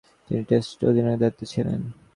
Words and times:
তিনি 0.27 0.41
টেস্টে 0.49 0.83
অধিনায়কের 0.89 1.21
দায়িত্বে 1.21 1.45
ছিলেন। 1.53 1.79